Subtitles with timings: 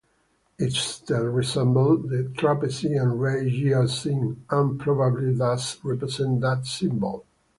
[0.57, 7.23] Its tail resembled the trapeze-and-ray year sign, and probably does represent that symbol.